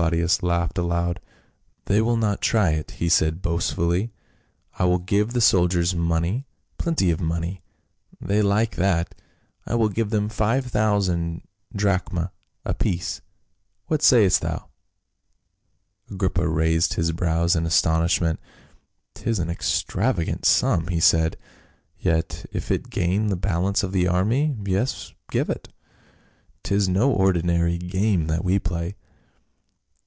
Claudius 0.00 0.40
laughed 0.40 0.78
aloud. 0.78 1.18
"They 1.86 2.00
will 2.00 2.16
not 2.16 2.40
try 2.40 2.70
it," 2.70 2.92
he 2.92 3.08
said 3.08 3.42
boastfully." 3.42 4.12
I 4.78 4.84
will 4.84 5.00
give 5.00 5.32
the 5.32 5.40
soldiers 5.40 5.96
money, 5.96 6.46
plenty 6.78 7.10
of 7.10 7.20
money; 7.20 7.60
they 8.20 8.40
like 8.40 8.76
that. 8.76 9.16
I 9.66 9.74
will 9.74 9.88
give 9.88 10.10
them— 10.10 10.28
five 10.28 10.66
thousand 10.66 11.42
drachmae 11.76 12.28
apiece, 12.64 13.20
what 13.88 14.00
sayst 14.00 14.42
thou?" 14.42 14.68
Agrippa 16.10 16.48
raised 16.48 16.94
his 16.94 17.10
brows 17.10 17.56
in 17.56 17.66
astonishment." 17.66 18.38
'Tis 19.14 19.40
an 19.40 19.50
extravagant 19.50 20.46
sum," 20.46 20.86
he 20.86 21.00
said, 21.00 21.36
"yet, 21.98 22.46
if 22.52 22.70
it 22.70 22.90
gain 22.90 23.26
the 23.26 23.36
bal 23.36 23.66
ance 23.66 23.82
of 23.82 23.90
the 23.90 24.06
army— 24.06 24.56
yes, 24.64 25.12
give 25.32 25.50
it. 25.50 25.68
'Tis 26.62 26.88
no 26.88 27.10
ordinary 27.10 27.76
game 27.76 28.28
that 28.28 28.44
we 28.44 28.58
play." 28.60 28.94